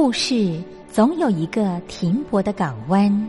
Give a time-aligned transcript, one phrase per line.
[0.00, 3.28] 故事总有一个停泊的港湾。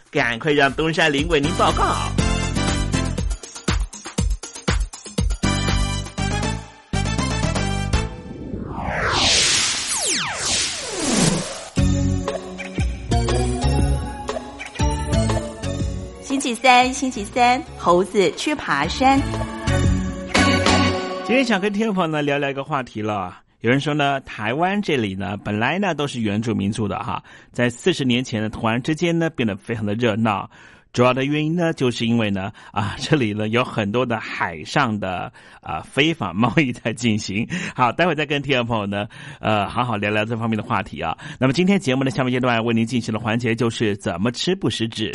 [0.11, 1.95] 赶快让东山林为您报告。
[16.21, 19.17] 星期三，星期三，猴子去爬山。
[21.25, 23.37] 今天想跟听众朋友呢聊聊一个话题了。
[23.61, 30.49] 有人说呢，台湾这里呢本来呢都是原住民族的哈，在四十年前呢突然之间呢变得非常的热闹。
[30.93, 35.31] 主要的原因呢，就是因为呢啊 这里呢有很多的海上的
[35.61, 37.47] 啊非法贸易在进行。
[37.75, 39.07] 好，待会再跟听众朋友呢
[39.39, 41.15] 呃好好聊聊这方面的话题啊。
[41.39, 45.11] 那么今天节目的下面阶段为您进行的环节就是怎么吃不食指。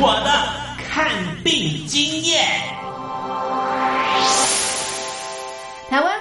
[0.00, 0.30] 我的
[0.82, 1.08] 看
[1.44, 2.17] 病经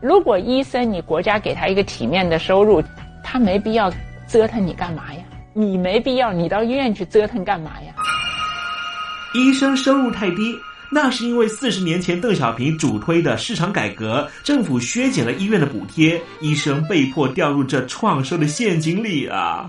[0.00, 2.82] 如果医生你国家给他一个体面的收入，
[3.24, 3.92] 他没必要
[4.28, 5.20] 折腾你干嘛呀？
[5.54, 7.92] 你没必要你到医院去折腾干嘛呀？
[9.34, 10.54] 医生收入太低，
[10.92, 19.68] 那是因为四十年前邓小平主推的市场改革，政府削减了医院的补贴，医生被迫掉入这创收的陷阱里啊！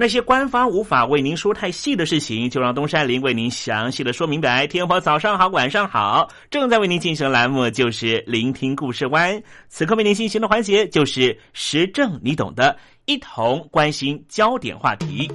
[0.00, 4.64] 那些官方无法为您说太细的事情，就让东山林为您详细的说明白。
[4.64, 9.42] 天婆早上好，晚上好，正在为您进行的栏目就是聆听故事湾。
[9.68, 12.76] 此刻为您进行的环节就是时政，你懂的，
[13.06, 15.28] 一同关心焦点话题。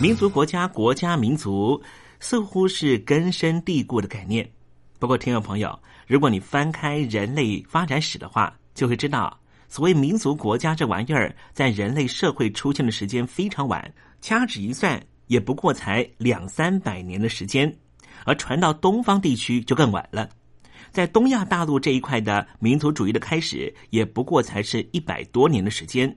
[0.00, 1.78] 民族、国家、国家、民族，
[2.18, 4.48] 似乎是根深蒂固的概念。
[4.98, 5.78] 不过，听众朋友，
[6.08, 9.38] 如果你翻开人类发展史的话，就会知道，
[9.68, 17.72] 所谓民族国家这玩意儿，在人类社会出现的时间非常晚，掐指一算，也不过才两三百年的时间。
[18.24, 20.28] 而传到东方地区就更晚了，
[20.90, 26.12] 在东亚大陆这一块的民族主义的开始，也不过才是一百多年的时间。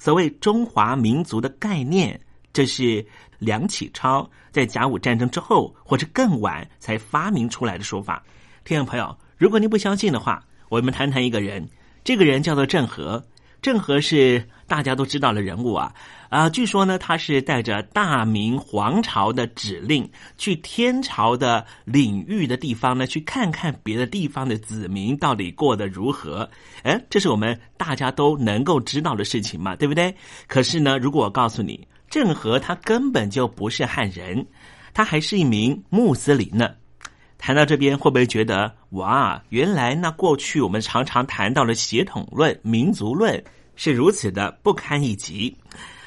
[0.00, 2.20] 所谓中华民族的概念，
[2.56, 3.04] 这是
[3.38, 8.24] 梁启超在甲午战争之后或者更晚才发明出来的说法。
[8.64, 11.68] 听众朋友，如果您不相信的话，我们谈谈一个人，
[12.02, 13.22] 这个人叫做郑和。
[13.60, 15.92] 郑和是大家都知道的人物啊，
[16.30, 20.08] 啊，据说呢，他是带着大明皇朝的指令
[20.38, 26.48] 去天朝的领域的地方呢，去看看别的地方的子民到底过得如何。
[26.84, 30.14] 哎，这是我们大家都能够知道的事情嘛，对不对？
[30.46, 31.86] 可是呢，如果我告诉你，
[32.16, 34.46] 郑和他根本就不是汉人，
[34.94, 36.70] 他还是一名穆斯林呢。
[37.36, 43.44] 谈到这边，会不会觉得哇，原来那过去我们常常谈到的血统论、民族论
[43.74, 45.54] 是如此的不堪一击？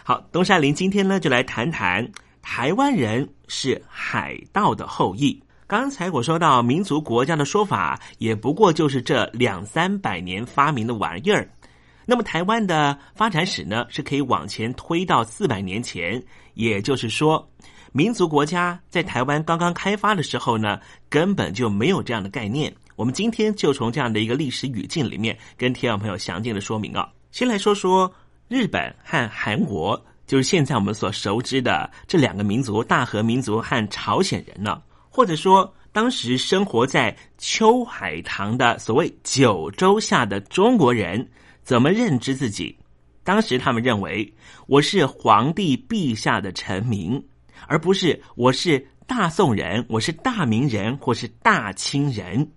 [0.04, 2.12] 好，东山林今天呢就来谈谈
[2.42, 5.40] 台湾人是海盗的后裔。
[5.68, 11.48] 刚才我说到民族国家的说法，也不过就是这两三百年发明的玩意儿。
[12.10, 16.22] 那么台湾的发展史呢，是可以往前推到四百年前，
[16.56, 17.48] 也就是说。
[17.92, 22.74] 民族国家在台湾刚刚开发的时候呢，根本就没有这样的概念。
[22.96, 27.08] 我们今天就从这样的一个历史语境里面，跟听众朋友详尽的说明啊。
[27.32, 28.12] 先来说说
[28.48, 41.28] 日本和韩国，就是现在我们所熟知的这两个民族——大和民族和朝鲜人呢，或者说当时生活在秋海棠的所谓九州下的中国人，
[41.64, 42.76] 怎么认知自己？
[43.24, 44.34] 当时他们认为
[44.68, 47.24] 我是皇帝陛下的臣民。
[47.68, 52.50] 而不是我是大宋人，我是大明人，或是大清人，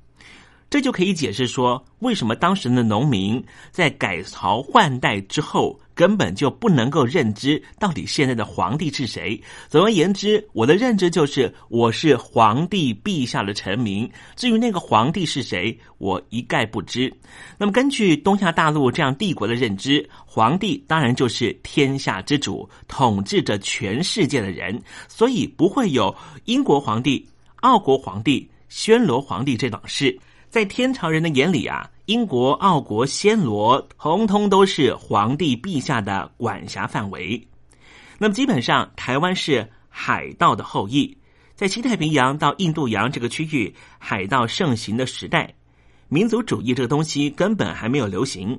[0.71, 5.79] 这就可以解释说，为什么当时的农民在改朝换代之后。
[5.95, 9.41] 根本就不能够认知到底现在的皇帝是谁。
[9.69, 14.11] 总而言之，我的认知就是我是皇帝陛下的臣民。
[14.37, 17.13] 至于那个皇帝是谁，我一概不知。
[17.59, 26.15] 那么，根据东亚大陆这样帝国的认知，皇帝当然就是天下之主，统治着全世界的人，所以不会有
[26.47, 30.19] 英国皇帝、奥国皇帝、宣罗皇帝这档事。
[30.49, 31.89] 在天朝人的眼里啊。
[32.07, 37.41] 英国、奥国、暹罗，通通都是皇帝陛下的管辖范围。
[38.19, 41.17] 那么，基本上台湾是海盗的后裔。
[41.55, 45.55] 在西太平洋到印度洋这个区域，海盗盛行的时代，
[46.09, 48.59] 民族主义这个东西根本还没有流行。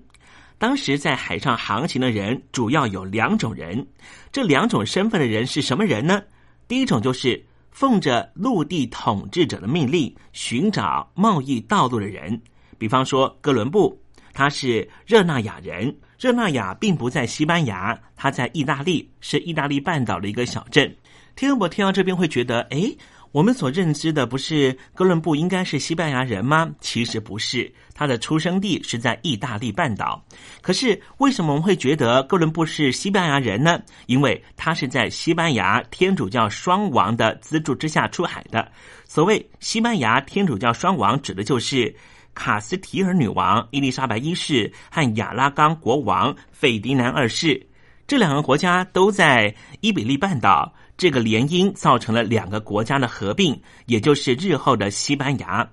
[0.58, 3.86] 当时在海上航行的人主要有两种人，
[4.32, 6.22] 这两种身份的人是什么人呢？
[6.66, 12.42] 第一种就是奉着陆地统治者的命令寻找贸易道路的人。
[12.83, 13.98] 比方说，哥伦布
[14.33, 20.93] 他是热那亚人，热那亚并不在西班牙，他在意大利，是意大利半岛的一个小镇。
[21.33, 22.93] 听众朋听到这边会觉得，哎。
[23.31, 26.69] 我们所认知的不是哥伦布应该是西班牙人吗？
[26.79, 30.24] 其实不是，他的出生地是在意大利半岛。
[30.61, 33.81] 可是为什么我们会觉得哥伦布是西班牙人呢？
[34.05, 38.72] 因为他是在西班牙天主教双王的资助之下出海的。
[39.07, 41.91] 所谓西班牙天主教双王，指的就是
[42.33, 47.67] 卡斯提尔女王伊丽莎白一世和亚拉冈国王费迪南二世。
[48.05, 50.74] 这两个国家都在伊比利半岛。
[50.96, 55.67] 这个联姻造成了两个国家的合并，也就是日后的西班牙。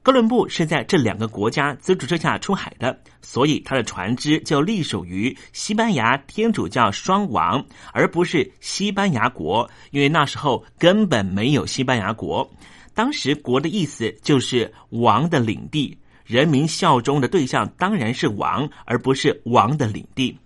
[0.00, 7.62] 哥伦布是在这两个国家资助之下出海的，所以他的船只就隶属于西班牙天主教双王，
[7.92, 9.68] 而不是西班牙国。
[9.90, 12.48] 因为那时候根本没有西班牙国，
[12.98, 20.36] 当时“国”的意思就是王的领地，人民效忠的对象当然是王，而不是王的领地。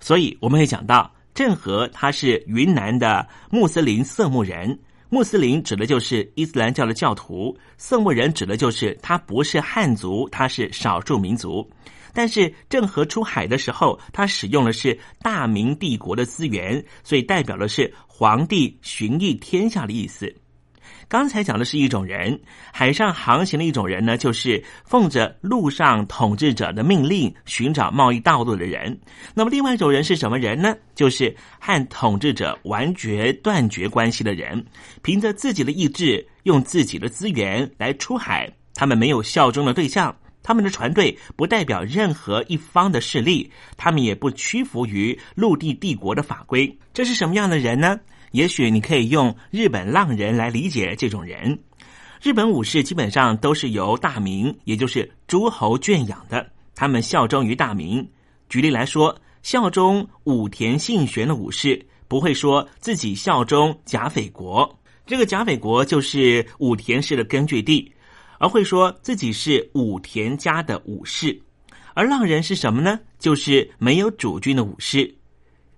[0.00, 1.14] 所以我们会讲到。
[1.32, 4.76] 郑和他是云南的穆斯林色目人，
[5.08, 11.64] 穆斯林指的就是伊斯兰教的教徒，色目人指的就是他不是汉族，他是少数民族。
[12.12, 20.34] 但是郑和出海的时候，他使用的是大明帝国的资源，所以代表的是皇帝巡弋天下的意思。
[21.08, 22.38] 刚才讲的是一种人，
[22.70, 28.96] 海上航行的一种人呢，就是奉着陆上统治者的命令寻找贸易道路的人。
[29.34, 30.76] 那么，另外一种人是什么人呢？
[30.94, 34.62] 就是和统治者完全断绝关系的人，
[35.02, 38.46] 凭着自己的意志，用自己的资源来出海。
[38.74, 46.78] 他们没有效忠的对象，他们的船队不代表任何一方的势力，他们也不屈服于陆地帝国的法规。
[46.92, 47.98] 这是什么样的人呢？
[48.32, 51.58] 也许你可以用日本浪人来理解这种人。
[52.20, 58.08] 日本武士基本上都是由大明，也就是诸侯圈养的，他们效忠于大明。
[58.48, 67.92] 举例来说，效忠武田信玄的武士不会说自己效忠甲斐国，这个甲斐国就是武田氏的根据地，
[68.38, 71.40] 而会说自己是武田家的武士。
[71.94, 72.98] 而浪人是什么呢？
[73.18, 75.17] 就是没有主君的武士。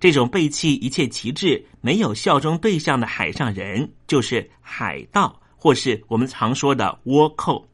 [0.00, 7.68] 这种背弃一切旗帜、没有效忠对象的海上人，就是海盗，或是我们常说的倭寇，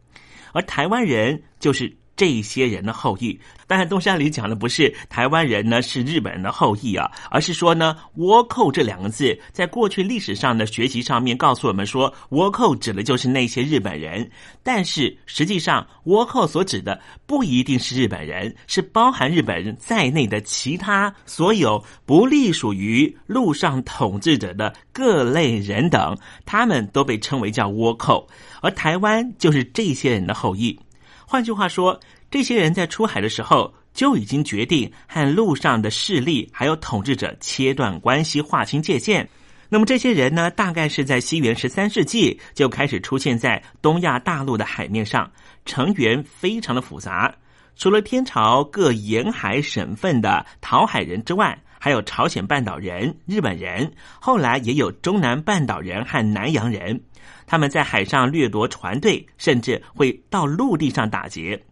[0.52, 3.38] 而台湾人就是这些人的后裔。
[3.68, 14.30] 当然，东山里讲的不是台湾人呢是日本人的后裔啊，而是说呢“倭寇”这两个字，在过去历史上的学习上面告诉我们说，倭寇指的就是那些日本人。
[14.62, 28.28] 但是实际上，倭寇所指的不一定是日本人，是包含日本人在内的其他所有不隶属于陆上统治者的各类人等，他们都被称为叫倭寇，
[28.62, 30.78] 而台湾就是这些人的后裔。
[31.26, 32.00] 换句话说。
[32.28, 39.26] 这些人在出海的时候就已经决定和路上的势力还有统治者切断关系，划清界限。
[39.68, 45.30] 那么这些人呢，大概是在西元十三世纪就开始出现在东亚大陆的海面上，
[45.64, 47.32] 成员非常的复杂。
[47.76, 57.00] 除了天朝各沿海省份的讨海人之外，还有朝鲜半岛人、日本人，后来也有中南半岛人和南洋人。
[57.46, 61.62] 他们在海上掠夺船队，甚至会到陆地上打劫。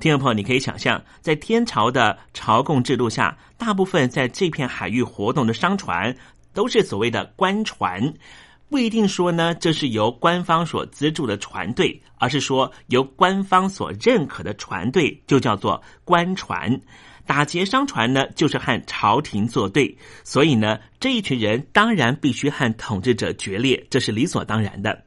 [0.00, 6.14] 听众朋友，你可以想象，在天朝的朝贡制度下，大部分在这片海域活动的商船
[6.52, 8.12] 都是所谓的官船，
[8.70, 16.80] 不一定说呢这是由官方所资助的船队，而是说由官方所认可的船队就叫做官船。
[17.26, 25.00] 打劫商船呢，就是和朝廷作对，所以呢，这一群人当然必须和统治者决裂，这是理所当然的。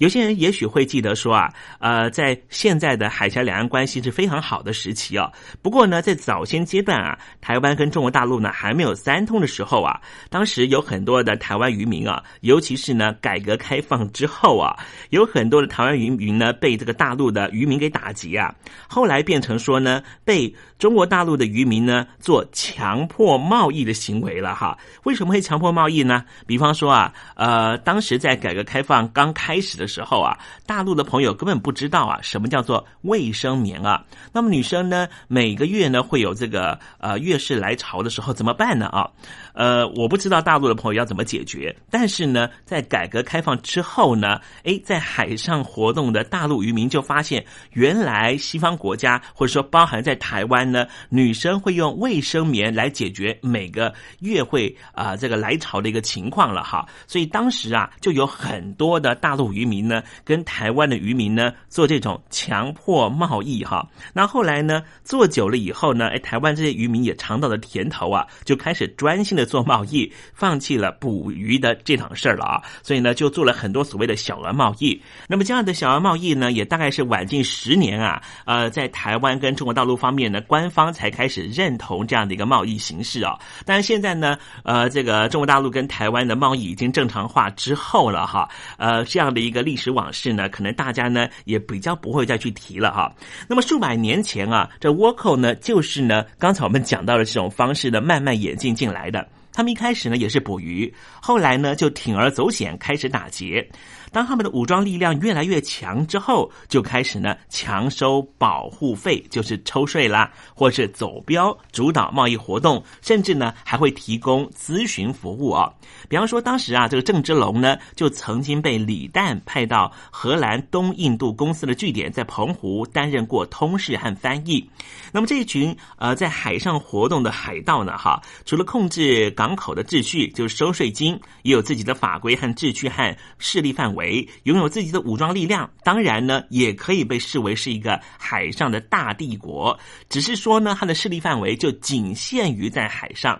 [0.00, 5.30] 有些人也许会记得说啊，呃，在现在的海峡两岸关系是非常好的时期哦。
[5.60, 14.74] 不过呢，在早先阶段啊，台湾跟中国大陆呢还没有三通的时候啊，当时有很多的台湾渔民啊，尤其是呢改革开放之后啊，
[15.10, 18.54] 有很多的台湾渔民呢被这个大陆的渔民给打击啊，
[18.88, 24.78] 后来变成说呢被中国大陆的渔民呢做强迫贸易的行为了哈。
[25.04, 26.24] 为什么会强迫贸易呢？
[26.46, 29.90] 比方说啊，呃，当时在改革开放刚开始的。
[29.90, 34.04] 时候啊，大陆的朋友根本不知道啊，什么叫做卫生棉啊？
[34.32, 39.10] 那么女生呢，每个月呢会有这个呃月事来潮的时候怎么办呢啊？
[39.52, 41.76] 呃，我不知道大陆的朋友要怎么解决。
[41.90, 56.88] 但是呢，在改革开放之后呢，哎，在海上活动的大陆渔民就发现，原来西方国家或者说包含在台湾呢，女生会用卫生棉来解决每个月会啊这个来潮的一个情况了哈。
[57.08, 59.80] 所以当时啊，就有很多的大陆渔民。
[59.80, 75.00] 呢，跟台湾的渔民呢做这种强迫贸易哈，那后来呢做久了以后呢，哎，台湾这些渔民也尝到了甜头啊，就开始专心的做贸易，放弃了捕鱼的这档事儿了啊，所以呢就做了很多所谓的小额贸易。
[75.26, 83.38] 那么这样的小额贸易呢，也大概是晚近十年啊，呃，在台湾跟中国大陆方面呢，关官方才开始认同这样的一个贸易形式啊。
[83.64, 88.46] 但是现在呢，呃，这个中国大陆跟台湾的贸易已经正常化之后了哈，
[88.76, 89.60] 呃，这样的一个。
[89.70, 93.14] 历史往事呢，可能大家呢也比较不会再去提了哈。
[93.46, 99.28] 那么数百年前啊，这倭寇呢，就是呢，刚才我们讲到的这种方式呢，慢慢演进进来的。
[99.52, 103.68] 他们一开始呢也是捕鱼，后来呢就铤而走险开始打劫。
[104.12, 115.72] 当他们的武装力量越来越强之后，就开始呢强收保护费，就是抽税啦，或是走标主导贸易活动，甚至呢还会提供咨询服务啊。
[116.08, 124.68] 比方说，当时啊这个郑芝龙呢就曾经被李旦派到荷兰东印度公司的据点，在澎湖担任过通事和翻译。
[125.12, 133.99] 那么这一群呃在海上活动的海盗呢，哈，除了控制港口的秩序，就是收税金，也有自己的法规和秩序和势力范围。
[134.00, 139.78] 为拥有自己的武装力量，当然呢，也可以被视为是一个海上的大帝国。
[140.08, 143.38] 只是说呢，它的势力范围就仅限于在海上。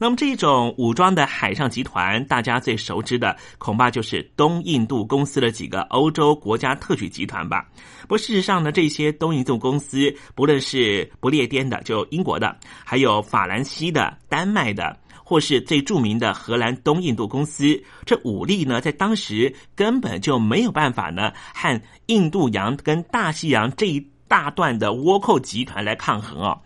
[0.00, 7.66] 那么这种武装的海上集团，大家最熟知的恐怕就是东印度公司的几个欧洲国家特许集团吧。
[8.02, 14.96] 不过事实上呢，这些东印度公司，不论是不列颠的，就英国的，还有法兰西的、丹麦的。
[15.28, 26.58] 或是最著名的荷兰东印度公司，这武力呢，在当时根本就没有办法呢，和印度洋跟大西洋这一大段的倭寇集团来抗衡哦。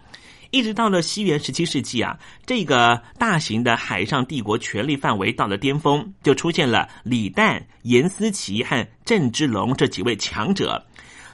[0.52, 10.86] 一直到了西元十七世纪啊，这个大型的海上帝国权力范围到了巅峰，就出现了李旦、严思齐和郑芝龙这几位强者。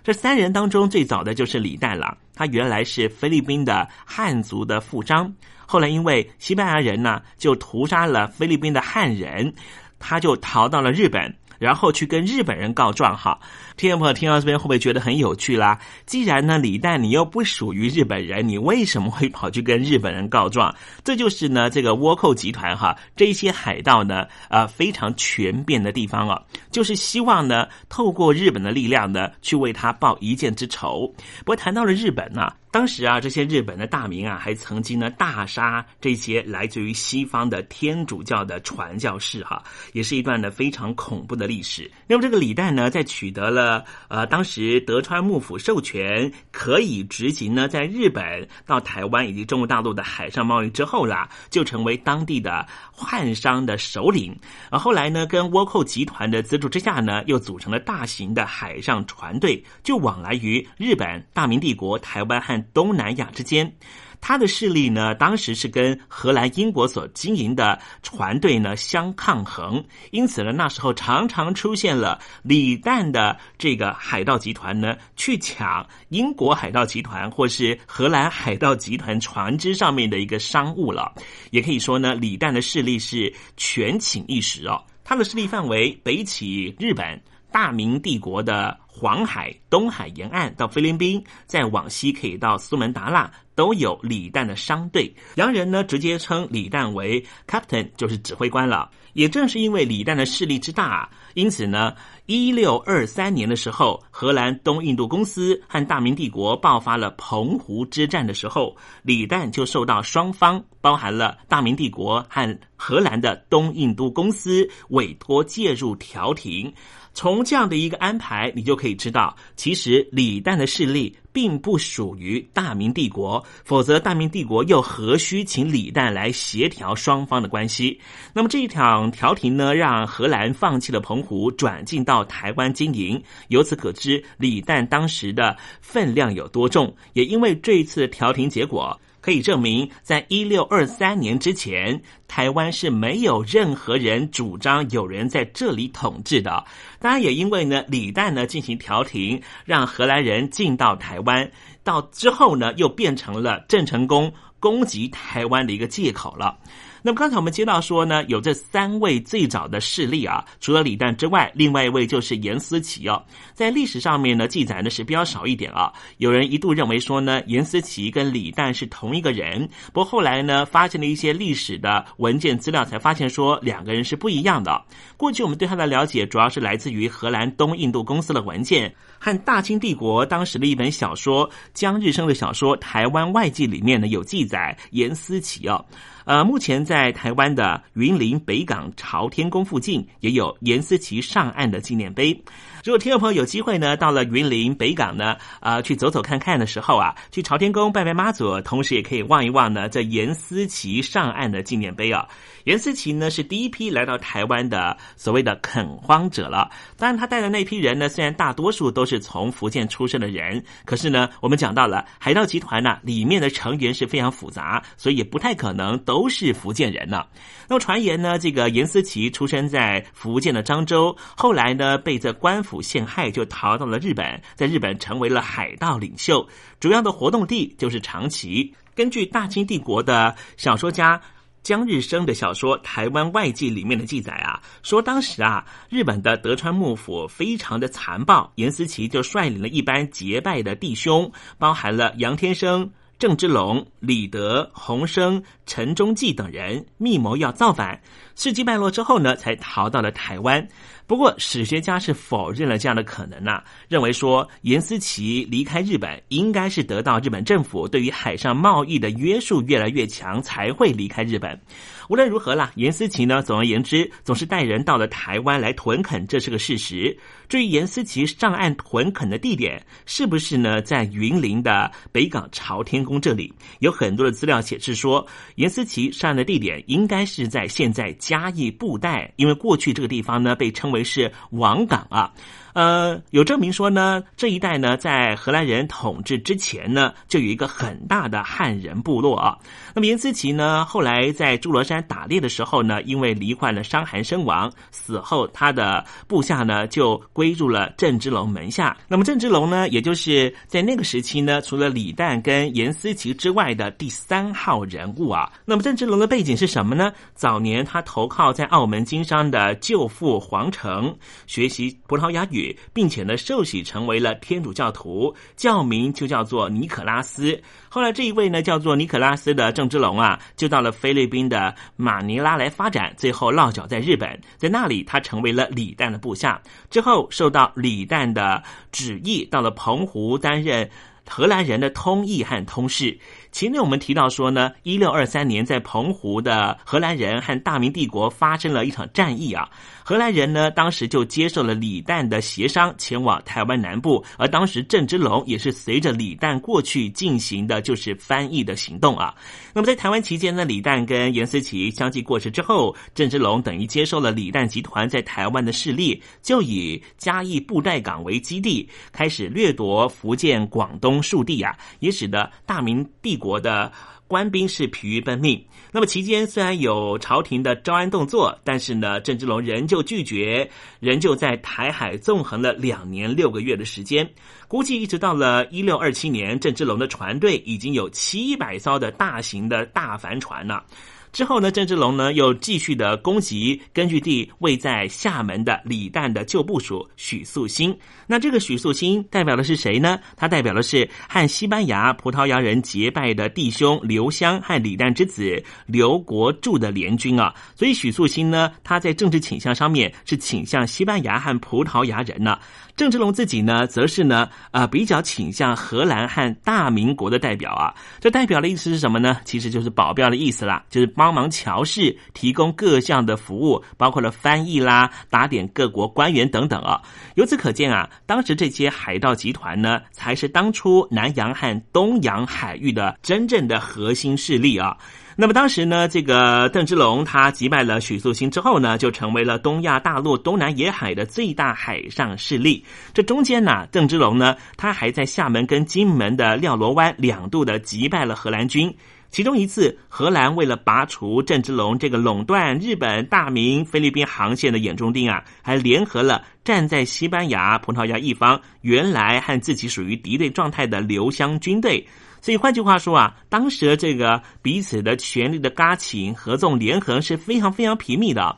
[0.02, 2.16] 这三人当中，最早的就是李旦了。
[2.34, 5.30] 他原来是菲律宾的汉族的富商。
[5.70, 9.52] 后来因为西班牙人呢就屠杀了菲律宾的汉人，
[9.98, 13.38] 他就逃到了日本，然后去跟日本人告状哈。
[13.78, 15.78] 听众朋友听到这边会不会觉得很有趣啦？
[16.04, 20.74] 既然呢李旦你又不属于日本人，你为什么会跑去跟日本人告状？
[21.04, 31.06] 这就是呢这个倭寇集团哈这些海盗呢呃非常权变的地方哦，就是希望呢透过日本的力量呢去为他报一箭之仇。
[31.38, 32.52] 不过谈到了日本呢。
[32.70, 39.64] 当时啊，这些日本的大名啊，还曾经呢大杀这些来自于西方的天主教的传教士哈，
[39.94, 41.90] 也是一段呢非常恐怖的历史。
[42.06, 43.67] 那么这个李旦呢，在取得了
[44.08, 54.34] 呃当时德川幕府授权，可以执行呢在日本到台湾以及中国大陆的海上贸易之后啦，就成为当地的汉商的首领。
[54.70, 62.58] 而后来呢，跟倭寇集团的资助之下呢，又组成了大型的海上船队，就往来于日本、大明帝国、台湾和。
[62.74, 63.72] 东南亚之间，
[64.20, 81.12] 他的势力呢，当时是跟荷兰、英国所经营的船队呢相抗衡，因此呢，那时候常常出现了李旦的这个海盗集团呢去抢英国海盗集团或是荷兰海盗集团船只上面的一个商务了。
[81.50, 87.20] 也可以说呢，李旦的势力是权倾一时哦，他的势力范围北起日本。
[87.50, 95.12] 大明帝国的黄海、东海沿岸到菲律宾，再往西可以到苏门答腊，都有李旦的商队。
[95.34, 98.88] 洋人呢直接称李旦为 Captain，就是指挥官了。
[99.14, 101.92] 也正是因为李旦的势力之大，因此呢，
[102.26, 116.72] 一六二三年的时候，荷兰东印度公司和大明帝国爆发了澎湖之战的时候，李旦就受到双方，包含了大明帝国和荷兰的东印度公司委托介入调停。
[117.18, 128.00] 从这样的一个安排，你就可以知道，其实李旦的势力并不属于大明帝国，否则大明帝国又何须请李旦来协调双方的关系？
[128.32, 133.20] 那么这一场调停呢，让荷兰放弃了澎湖，转进到台湾经营。
[133.48, 136.94] 由此可知，李旦当时的分量有多重。
[137.14, 138.96] 也因为这一次调停结果。
[139.28, 146.64] 可以证明，在一六二三年之前，台湾是没有任何人主张有人在这里统治的。
[146.98, 151.50] 当然，也因为呢，李旦呢进行调停，让荷兰人进到台湾，
[151.84, 156.56] 到之后呢，又变成了郑成功攻击台湾的一个借口了。
[157.02, 163.22] 那么刚才我们接到说呢，有这三位最早的势力啊，除了李旦之外，另外一位就是严思齐哦。
[163.54, 165.92] 在历史上面呢，记载的是比较少一点啊。
[166.18, 174.84] 有人一度认为说呢，严思齐跟李旦是同一个人，不过后来呢，发现了一些历史的文件资料，才发现说两个人是不一样的。
[175.16, 185.84] 过去我们对他的了解，主要是来自于荷兰东印度公司的文件和大清帝国当时的一本小说江日升的小说《台湾外记》里面呢有记载严思齐哦。
[186.28, 192.38] 呃，目前在台湾的云林北港朝天宫附近也有严思齐上岸的纪念碑。
[192.84, 202.26] 如果听众朋友有机会呢，到了云林北港呢，啊，去走走看看的时候啊，去朝天宫拜拜妈祖，同时也可以望一望呢这严思齐上岸的纪念碑啊。
[202.64, 206.70] 严思齐呢是第一批来到台湾的所谓的垦荒者了。
[206.96, 217.24] 当然，他带的那批人呢，虽然大多数都是从福建出生的人，可是呢，我们讲到了海盗集团呢，里面的成员是非常复杂，所以也不太可能都是福建人呢。
[217.68, 226.46] 那么传言呢，这个严思齐出生在福建的漳州，后来呢被这官府陷害，就逃到了日本，在日本成为了海盗领袖，
[226.78, 228.74] 主要的活动地就是长崎。
[228.94, 231.20] 根据大清帝国的小说家。
[231.60, 248.00] 江日升的小说《台湾外记》里面的记载啊，说当时啊，日本的德川幕府非常的残暴，严思齐就率领了一班结拜的弟兄，包含了杨天生、郑芝龙、李德、洪生、陈忠济等人，密谋要造反。
[248.36, 250.64] 事迹败落之后呢，才逃到了台湾。
[251.04, 253.60] 不过，史学家是否认了这样的可能呢？
[253.88, 261.60] 认为说，严思齐离开日本，应该是得到日本政府对于海上贸易的约束越来越强，才会离开日本。
[262.08, 267.16] 无论如何啦，严思齐呢，总而言之，总是带人到了台湾来屯垦，这是个事实。
[267.48, 282.32] 至于严思齐上岸屯垦的地点是不是呢，在云林的北港朝天宫这里，有很多的资料显示说，严思齐上岸的地点应该是在现在嘉义布袋，因为过去这个地方呢被称为是王港啊。
[282.74, 289.58] 呃，有证明说呢，这一带呢，在荷兰人统治之前呢，就有一个很大的汉人部落啊。
[289.98, 298.96] 那么严思齐呢，后来在诸罗山打猎的时候呢，因为罹患了伤寒身亡，死后他的部下呢就归入了郑芝龙门下。
[299.08, 305.52] 那么郑芝龙呢，也就是在那个时期呢，除了李旦跟严思齐之外的第三号人物啊。
[305.64, 307.12] 那么郑芝龙的背景是什么呢？
[307.34, 311.12] 早年他投靠在澳门经商的舅父黄成，
[311.48, 312.78] 学习葡萄牙语。
[312.92, 317.60] 并且呢，受洗成为了天主教徒，教名就叫做尼可拉斯。
[317.98, 326.62] 后来这一位呢，叫做尼可拉斯的郑芝龙啊，就到了菲律宾的马尼拉来发展，最后落脚在日本，在那里他成为了李旦的部下。
[326.90, 330.88] 之后受到李旦的旨意，到了澎湖担任
[331.28, 333.18] 荷兰人的通译和通事。
[333.50, 339.68] 前面我们提到说呢，一六二三年在澎湖的荷兰人和大明帝国发生了一场战役啊。
[340.04, 344.24] 荷兰人呢，当时就接受了李旦的协商，前往台湾南部。
[344.38, 349.34] 而当时郑芝龙也是随着李旦过去进行的，就是翻译的行动啊。
[349.74, 363.90] 那么在台湾期间呢，李旦跟严思齐相继过世之后，郑芝龙等于接受了李旦集团在台湾的势力，就以嘉义布袋港为基地，开始掠夺福建、广东数地啊，也使得大明帝国的。
[364.28, 365.64] 官兵是疲于奔命。
[365.90, 370.70] 那么期间虽然有朝廷的招安动作，但是呢，郑芝龙仍旧拒绝，
[371.00, 374.28] 仍旧在台海纵横了两年六个月的时间。
[374.68, 380.84] 估计一直到了一六二七年，郑芝龙的船队已经有七百艘的大型的大帆船了。
[381.32, 387.96] 之后呢，郑芝龙呢又继续的攻击根据地位在厦门的李旦的旧部属许素兴。
[388.26, 390.18] 那这个许素兴代表的是谁呢？
[390.36, 397.54] 他代表的是和西班牙、葡萄牙人结拜的弟兄刘湘和李旦之子刘国柱的联军啊。
[397.74, 402.58] 所以许素兴呢，他在政治倾向上面是倾向西班牙和葡萄牙人呢。
[402.98, 407.94] 郑芝龙自己呢，则是呢，啊，比较倾向荷兰和大明国的代表啊。
[408.18, 409.38] 这代表的意思是什么呢？
[409.44, 417.00] 其实就是保镖的意思啦，就是帮忙乔事，提供各项的服务，包括了翻译啦、打点各国官员等等啊。
[417.36, 424.96] 由此可见啊，当时这些海盗集团呢，才是当初南洋和东洋海域的真正的核心势力啊。
[425.40, 432.84] 那么当时呢，这个邓芝龙他击败了许素兴之后呢，就成为了东亚大陆东南沿海的最大海上势力。
[433.14, 438.92] 这中间呢，邓芝龙呢，他还在厦门跟金门的廖罗湾两度的击败了荷兰军。
[439.30, 452.04] 其中一次，荷兰为了拔除郑芝龙这个垄断日本、大明、菲律宾航线的眼中钉啊，还联合了站在西班牙、葡萄牙一方、原来和自己属于敌对状态的留湘军队。
[452.48, 458.56] 所以换句话说啊，当时这个彼此的权力的嘎情、合纵连横是非常非常频密的。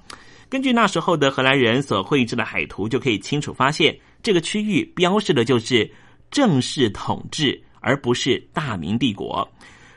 [0.49, 5.91] 根据那时候的荷兰人所绘制的海图，就可以清楚发现，这个区域标示的就是
[6.31, 9.51] 正式统治，而不是大明帝国。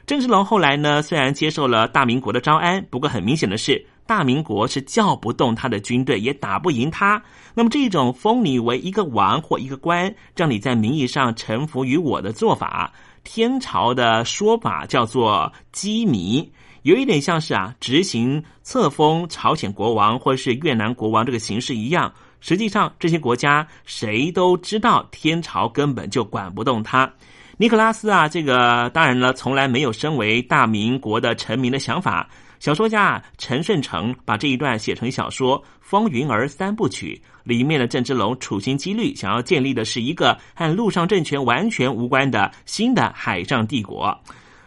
[0.08, 7.22] 郑芝龙后来呢，虽然接受了大明国的招安，不过很明显的是，大明国是叫不动他的军队，也打不赢他。
[7.54, 12.92] 那么这种封你为一个王或一个官，让你在名义上臣服于我的做法。
[13.24, 16.48] 天朝的说法叫做“羁縻”，
[16.84, 22.14] 有一点像是啊，执行册封朝鲜国王或是越南国王这个形式一样。
[22.42, 27.10] 实际上，这些国家谁都知道，天朝根本就管不动他。
[27.56, 32.28] 尼可拉斯啊，这个当然了，从来没有身为大明国的臣民的想法。
[32.60, 44.18] 小说家陈顺成把这一段写成小说《风云儿三部曲》里面的郑芝龙处心积虑想要建立的是一个和陆上政权完全无关的新的海上帝国。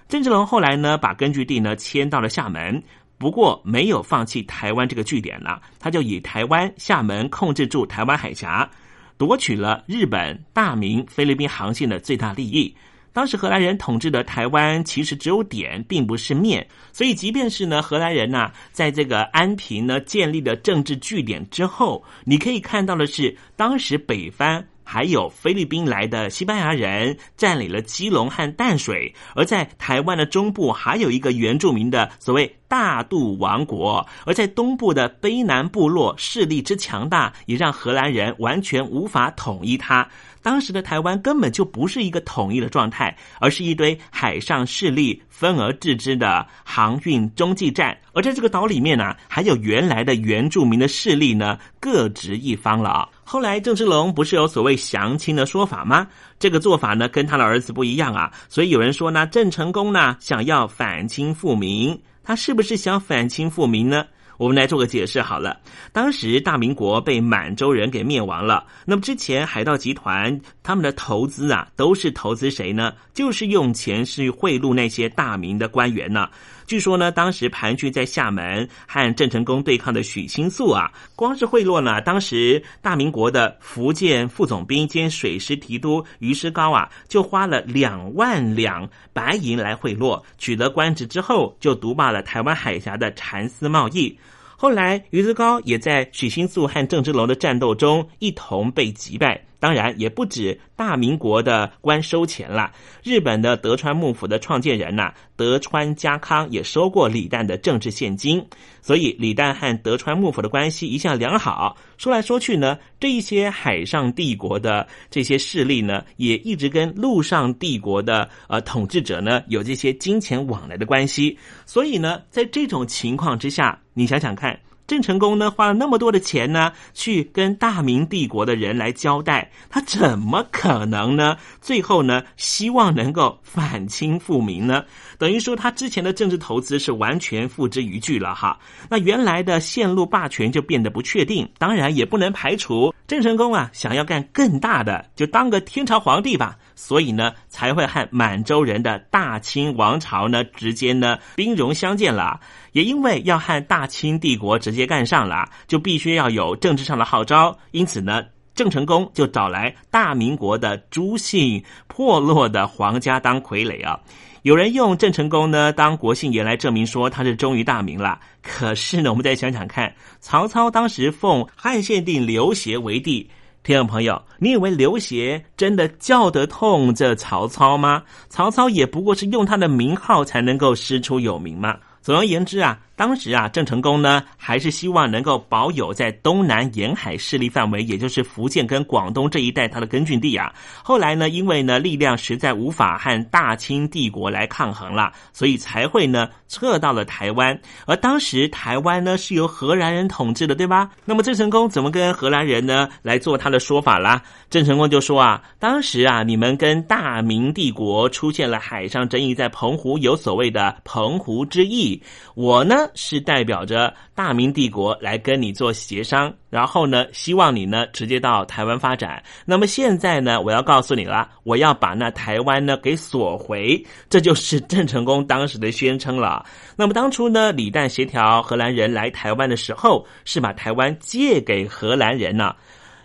[0.09, 2.83] 郑芝龙后来呢，把根据地呢迁到了厦门，
[3.19, 8.71] 不过没有放弃台湾这个据点呢，他就以台湾、厦门控制住台湾海峡，
[9.19, 12.73] 夺取了日本、大明、菲律宾航线的最大利益。
[13.16, 24.62] 当时荷兰人统治的台湾其实只有点，并不是面，所以即便是呢荷兰人呢，在这个安平呢建立了政治据点之后，你可以看到的是，当时北方。
[24.88, 40.09] 还有菲律宾来的西班牙人占领了基隆和淡水，而在台湾的中部还有一个原住民的所谓大渡王国，而在东部的卑南部落势力之强大，也让荷兰人完全无法统一它。
[40.47, 47.99] 当时的台湾根本就不是一个统一的状态，而是一堆海上势力分而治之的航运中继站。
[48.13, 53.09] 而在这个岛里面呢，还有原来的原住民的势力呢，各执一方了。
[53.25, 56.07] 后来郑芝龙不是有所谓降清的说法吗？
[56.39, 58.31] 这个做法呢，跟他的儿子不一样啊。
[58.49, 64.07] 所以有人说呢，郑成功呢想要反清复明，他是不是想反清复明呢？
[64.37, 65.59] 我们来做个解释好了。
[65.92, 72.92] 当时大明国被满洲人给灭亡了，那么之前海盗集团他们的投资啊，都是投资谁呢？
[73.14, 76.29] 就是用钱去贿赂那些大明的官员呢。
[76.66, 94.19] 据说呢，当时盘踞在厦门和郑成功对抗的许新素啊，光是贿赂呢，当时大明国的福建副总兵兼水师提督于师高啊，就花了两万两白银来贿赂，取得官职之后，就独霸了台湾海峡的蚕丝贸易。
[94.56, 99.44] 后来，于志高也在许兴素和郑芝龙的战斗中一同被击败。
[99.59, 108.44] 当然，也不止大明国的官收钱了，日本的德川幕府的创建人呐，德川家康也收过李旦的政治现金。
[108.83, 111.77] 所以，李旦和德川幕府的关系一向良好。
[111.96, 121.37] 说来说去呢，这一些海上帝国的这些势力呢，也一直跟陆上帝国的呃统治者呢有这些金钱往来的关系。
[121.65, 124.59] 所以呢，在这种情况之下，你想想看。
[124.87, 131.37] 郑成功呢，花了那么多的钱呢，去跟大明帝国的人来交代，他怎么可能呢？
[131.61, 134.85] 最后呢，希望能够反清复明呢？
[135.19, 138.58] 等于说，他之前的政治投资是完全付之一炬了哈。
[138.88, 146.56] 那原来的线路霸权就变得不确定，当然也不能排除郑成功啊，想要干更大的，就当个天朝皇帝吧。
[146.75, 152.38] 所以呢，才会和满洲人的大清王朝呢直接呢兵戎相见了。
[152.73, 157.56] 也因为要和大清帝国直接干上了，就必须要有政治上的号召。
[157.71, 158.23] 因此呢，
[158.54, 163.98] 郑成功就找来大明国的朱姓破落的皇家当傀儡啊。
[164.47, 168.21] 有人用郑成功呢当国姓爷来证明说他是忠于大明了。
[168.40, 173.29] 可是呢，我们再想想看，曹操当时奉汉献帝刘协为帝。
[173.65, 178.05] 听众朋友，你以为刘协真的叫得痛这曹操吗？
[178.29, 181.77] 曹操也不过是用他的名号才能够师出有名嘛。
[182.07, 182.79] 总而言之啊。
[182.94, 190.50] 当时啊，郑成功呢，还是希望能够保有在东南沿海势力范围，也就是福建跟广东这一带他的根据地啊。
[190.83, 197.61] 后来呢，因为呢力量实在无法和大清帝国来抗衡了，所以才会呢撤到了台湾。
[197.85, 200.90] 而当时台湾呢是由荷兰人统治的，对吧？
[201.04, 204.23] 那么郑成功怎么跟荷兰人呢来做他的说法啦？
[204.48, 211.96] 郑成功就说啊，当时啊，你们跟大明帝国出现了海上争议，在澎湖有所谓的澎湖之役，
[212.35, 212.75] 我呢。
[212.94, 219.23] 是代表着大明帝国来跟你做协商，然后呢，希望你呢直接到台湾发展。
[219.44, 226.44] 那么现在呢，我要告诉你了，我要把那台湾呢给锁回，这就是郑成功当时的宣称了。
[226.77, 232.55] 那么当初呢，李旦协调荷兰人来台湾的时候，是把台湾借给荷兰人呢。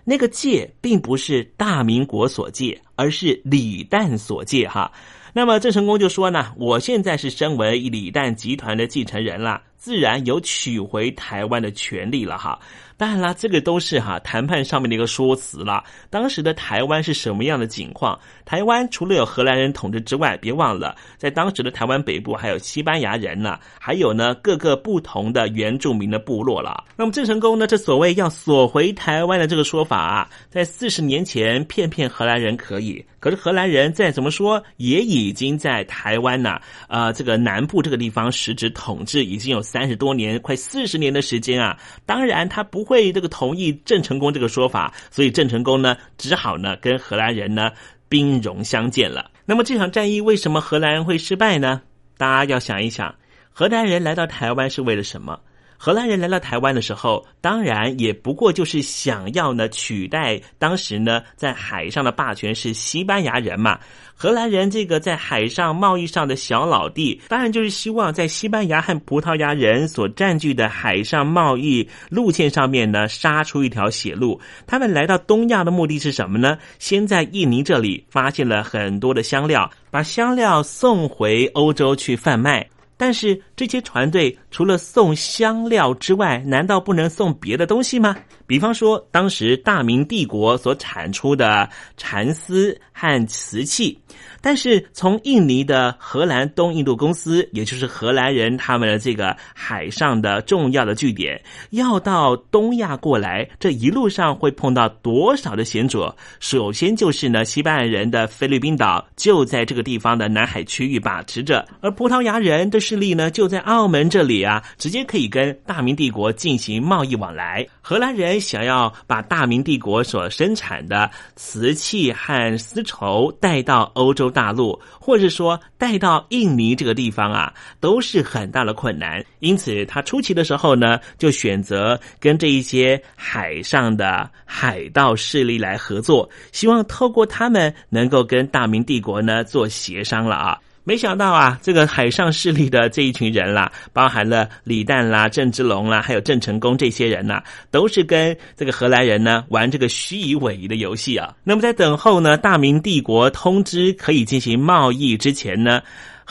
[0.04, 4.92] 那个借并不是大明国所借，而是李旦所借哈。
[5.34, 9.62] 那么郑成功就说呢，我现在是身为李旦集团的继承人了。
[9.78, 12.60] 自然有取回台湾的权利了哈。
[13.02, 15.84] 当然啦，这个都是哈谈判上面的一个说辞了。
[16.12, 18.20] 当时的台湾是什么样的情况？
[18.46, 26.84] 台湾除了有荷兰人统治之外，别忘了在当时的台湾北部还有西班牙人呢，还有呢各个不同的原住民的部落了。
[26.96, 41.76] 那么郑成功呢，这所谓要锁回台湾的这个说法啊，在四十年前骗骗荷兰人可以，可是荷兰人再怎么说也已经在台湾呢，呃，这个南部这个地方实质统治已经有三十多年，快四十年的时间啊。
[42.06, 42.91] 当然他不。
[42.92, 47.72] 会这个同意郑成功这个说法，所以郑成功呢只好呢跟荷兰人呢
[48.10, 49.32] 兵戎相见了。
[49.46, 51.82] 那么这场战役为什么荷兰人会失败呢？
[52.18, 53.16] 大家要想一想，
[53.54, 55.40] 荷兰人来到台湾是为了什么？
[55.84, 63.80] 荷兰人来到台湾的时候，当然也不过就是想要呢取代当时呢在海上的霸权是西班牙人嘛。
[64.16, 74.40] 荷兰人这个在海上贸易上的小老弟，当然就是希望在西班牙和葡萄牙人所占据的海上贸易路线上面呢杀出一条血路。
[74.68, 76.60] 他们来到东亚的目的是什么呢？
[76.78, 82.70] 先在印尼这里发现了很多的香料，把香料送回欧洲去贩卖。
[82.98, 88.16] 但是这些船队除了送香料之外，难道不能送别的东西吗？
[88.48, 93.98] 比方说，当时大明帝国所产出的蚕丝和瓷器。
[94.44, 101.40] 但是从印尼的荷兰东印度公司，也就是荷兰人他们的这个海上的重要的据点，
[101.70, 106.12] 要到东亚过来，这一路上会碰到多少的险阻？
[106.40, 117.68] 首先就是呢，西班牙人的菲律宾岛就在这个地方的南海区域把持着，而葡萄牙人的势力呢就在澳门这里啊，直接可以跟大明帝国进行贸易往来。
[117.82, 129.24] 荷兰人想要把大明帝国所生产的瓷器和丝绸带到欧洲大陆，或者说带到印尼这个地方啊，都是很大的困难。
[129.40, 140.58] 因此，他初期的时候呢，就选择跟这一些海上的海盗势力来合作，希望透过他们能够跟大明帝国呢做协商了啊。
[140.84, 151.34] 没想到啊，这个海上势力的这一群人啦，包含了李旦啦、郑芝龙啦，还有郑成功这些人呐，都是跟这个荷兰人呢玩这个虚以委蛇的游戏啊。
[151.44, 155.82] 那么在等候呢大明帝国通知可以进行贸易之前呢。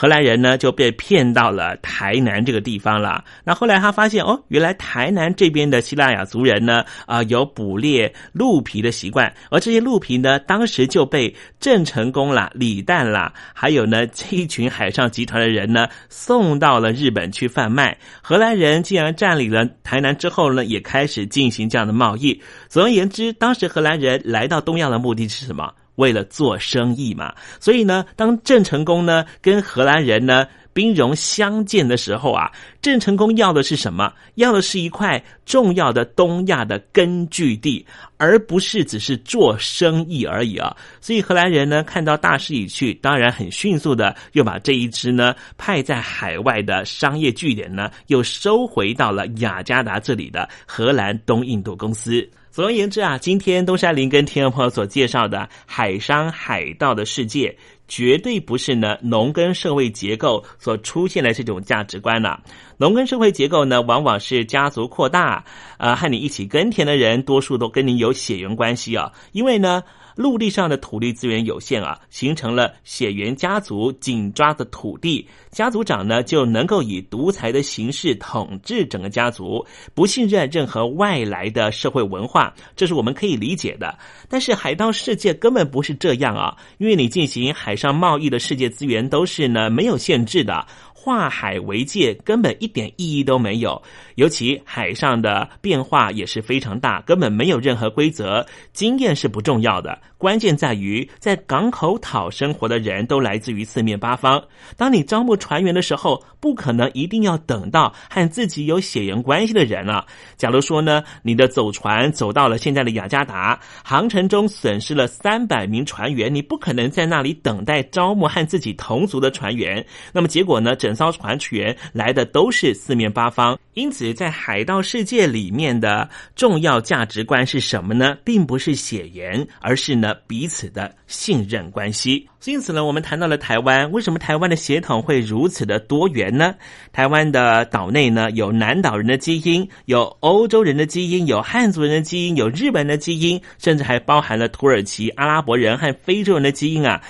[0.01, 3.23] 荷兰人呢就被骗到了台南这个地方了。
[3.43, 17.95] 那后来他发现哦，原来台南这边的希腊雅族人呢啊有捕猎鹿皮的习惯，而这些鹿皮呢当时就被郑成功啦、李旦啦，还有呢这一群海上集团的人呢送到了日本去贩卖。
[18.23, 22.41] 荷兰人既然占领了台南之后呢，也开始进行这样的贸易。
[22.69, 25.71] 总而言之，当时荷兰人来到东亚的目的是什么？
[25.95, 32.49] 为了做生意嘛，所以呢，当郑成功呢跟荷兰人呢兵戎相见的时候啊，
[32.81, 34.13] 郑成功要的是什么？
[34.35, 37.85] 要的是一块重要的东亚的根据地，
[38.15, 40.75] 而不是只是做生意而已啊。
[41.01, 52.27] 所以荷兰人呢看到大势已去，当然很迅速的又把这一支呢派在海外的商业据点呢又收回到了雅加达这里的荷兰东印度公司。
[52.51, 57.55] 总而言之啊，今天东山林跟听众朋友所介绍的海商海盗的世界，
[57.87, 62.43] 绝对不是呢农耕社会结构所出现的这种价值观了。
[62.75, 65.45] 农耕社会结构呢，往往是家族扩大，
[65.77, 69.81] 呃，和你一起耕田的人，多数都跟你有血缘关系啊，因为呢。
[70.15, 83.97] 陆地上的土地资源有限啊，形成了血缘家族紧抓的土地，家族长呢就能够以独裁的形式统治整个家族，不信任任何外来的社会文化，这是我们可以理解的。
[84.29, 90.65] 但是海盗世界根本不是这样啊，因为你进行海上贸易的世界资源都是呢没有限制的。
[91.03, 93.81] 化海为界根本一点意义都没有，
[94.13, 98.45] 尤其海上的变化也是非常大，根本没有任何规则。
[98.71, 104.39] 经验是不重要的，关键在于在港口讨生活的人都来自于四面八方。
[104.77, 110.05] 当你招募船员的时候，不可能一定要等到和自己有血缘关系的人啊。
[110.37, 119.83] 假如说呢，你的走船走到了现在的雅加达，航程中损失了三百名船员，你不可能在那里等待招募和自己同族的船员。
[120.13, 120.75] 那么结果呢？
[120.75, 128.17] 整艘船员来的都是四面八方，因此在海盗世界里面的重要价值观是什么呢？
[128.23, 132.27] 并不是血缘，而是呢彼此的信任关系。
[132.45, 136.55] 因此呢，我们谈到了台湾，为什么台湾的血统会如此的多元呢？
[136.91, 147.01] 台湾的岛内呢，有南岛人的基因，有欧洲人的基因，有汉族人的基因，有日本人的基因，甚至还包含了土耳其、阿拉伯人和非洲人的基因啊。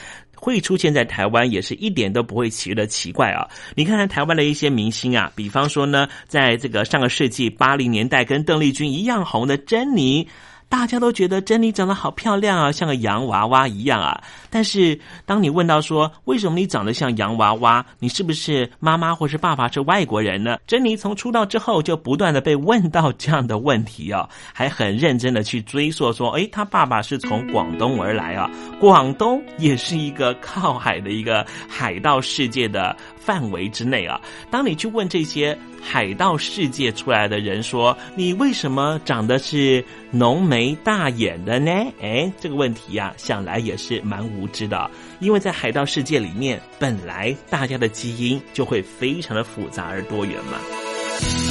[0.41, 3.47] 会出现在台湾，也是一点都不会奇的奇怪啊！
[3.75, 10.27] 你看看台湾的一些明星啊，比方说呢，在这个上个世纪八零年代跟邓丽君一样红的珍妮。
[10.71, 14.23] 大家都觉得珍妮长得好漂亮啊，像个洋娃娃一样啊。
[14.49, 20.57] 但是当你问到说为什么你长得像洋娃娃，你是不是妈妈或是爸爸是外国人呢？
[20.65, 28.49] 珍妮从出道之后就不断的被问到这样的问题啊，还很认真的去追溯说，诶，他爸爸是从广东而来啊，
[28.79, 34.19] 广东也是一个靠海的一个海盗世界的范围之内啊。
[34.49, 35.57] 当你去问这些。
[35.83, 44.91] 海盗世界出来的人说：“你为什么长得是浓眉大眼的呢？”哎，这个问题呀，想来也是蛮无知的。
[45.19, 51.50] 因为在海盗世界里面，本来大家的基因就会非常的复杂而多元嘛。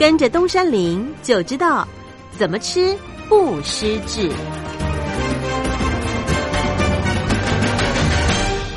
[0.00, 1.86] 跟着东山林就知道
[2.38, 2.96] 怎么吃
[3.28, 4.30] 不失智。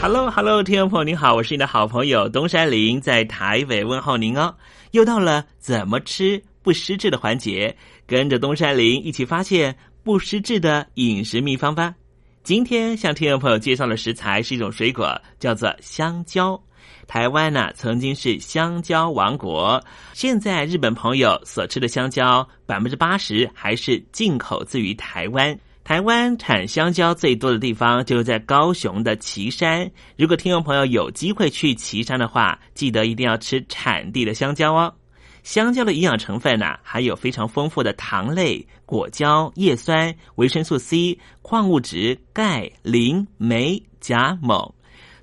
[0.02, 4.54] Hello，Hello，听众朋友您好，我是你的好朋友东山林，在台北问候您哦。
[4.92, 7.74] 又到了怎么吃不失智的环节，
[8.06, 11.96] 跟着东山林一起发现不失智的饮食秘方吧。
[12.44, 16.62] 今天向听众朋友介绍的食材是一种水果，叫做香蕉。
[17.08, 19.84] 台湾呢、曾经是香蕉王国，
[20.14, 25.58] 现在日本朋友所吃的香蕉百分之八十还是进口自于台湾。
[25.84, 29.92] 台湾产香蕉最多的地方就是在高雄的旗山。
[30.18, 34.94] 如果听众朋友有机会去旗山的话，记得一定要吃产地的香蕉哦。
[35.44, 44.74] 香蕉的营养成分呢、还有非常丰富的糖类、果胶、叶酸、维生素 C、矿物质、钙、磷、镁、钾、锰。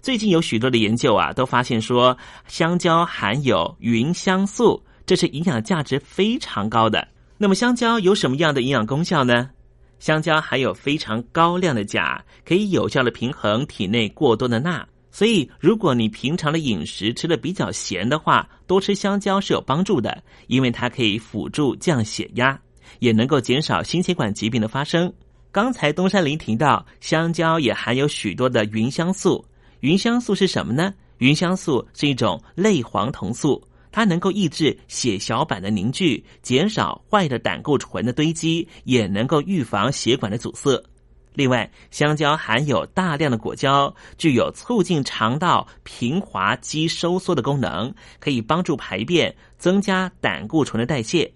[0.03, 2.17] 最近有许多的研究啊，都发现说
[2.49, 7.07] 香蕉含有芸香素，这是营养价值非常高的。
[7.37, 9.51] 那么香蕉有什么样的营养功效呢？
[9.99, 14.87] 香蕉含有非常高量的钾，可以有效的平衡体内过多的钠。
[15.13, 22.59] 所以，如果你平常的饮食吃的比较咸的话，多吃香蕉是有帮助的，因为它可以辅助降血压，
[23.01, 25.13] 也能够减少心血管疾病的发生。
[25.53, 29.45] 刚才东山林提到，香蕉也含有许多的芸香素。
[29.81, 30.93] 芸香素是什么呢？
[31.19, 40.83] 芸香素是一种类黄酮素，它能够抑制血小板的凝聚，减少坏的胆固醇的堆积，也能够预防血管的阻塞。
[41.35, 51.33] 另外，香蕉含有大量的果胶，具有促进肠道平滑肌收缩的功能，可以帮助排便，增加胆固醇的代谢。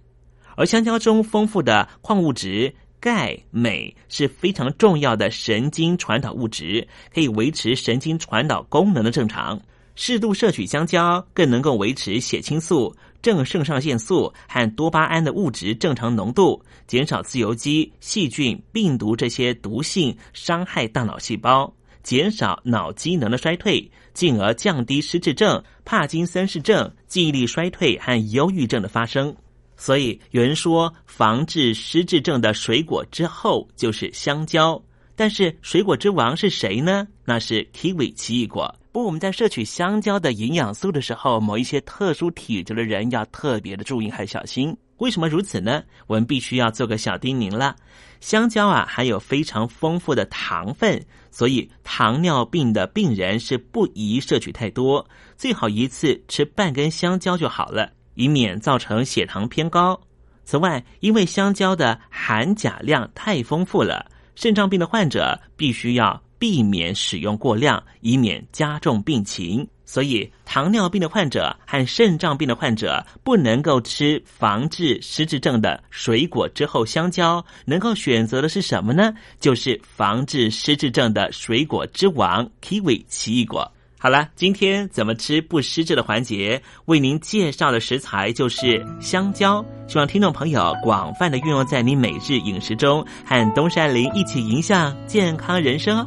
[0.56, 2.74] 而香蕉中丰富的矿物质。
[3.04, 9.60] 钙、镁是非常重要的神经传导物质，可以维持神经传导功能的正常。
[9.94, 21.70] 适度摄取香蕉，更能够维持血清素、正肾上腺素和多巴胺的物质正常浓度，减少自由基、细菌、病毒这些毒性伤害大脑细胞，
[22.02, 29.36] 减少脑机能的衰退，进而降低失智症、帕金森氏症、记忆力衰退和忧郁症的发生。
[29.84, 34.82] 所以有人说，防治失智症的水果之后就是香蕉。
[35.14, 37.06] 但是水果之王是谁呢？
[37.22, 38.74] 那是 kiwi 奇异果。
[38.92, 44.74] 不过我们在摄取香蕉的营养素的时候，某一些特殊体质的人要特别的注意和小心。
[44.96, 45.82] 为什么如此呢？
[46.06, 47.76] 我们必须要做个小叮咛了。
[48.20, 55.06] 香蕉啊，含有非常丰富的糖分，所以糖尿病的病人是不宜摄取太多，
[55.36, 57.92] 最好一次吃半根香蕉就好了。
[58.14, 60.00] 以免造成血糖偏高。
[60.44, 69.66] 此外，因为香蕉的含钾量太丰富了，肾脏病的患者必须要避免使用过量，以免加重病情。
[69.86, 79.14] 所以，糖尿病的患者和肾脏病的患者不能够吃防治失智症的水果之后香蕉，能够选择的是什么呢？
[79.38, 83.70] 就是防治失智症的水果之王 ——kiwi 奇异果。
[84.04, 89.64] 好了，今天怎么吃不失智的环节，为您介绍的食材就是香蕉。
[89.88, 96.06] 希望听众朋友广泛的运用在你每日饮食中，和东山林一起迎向健康人生哦。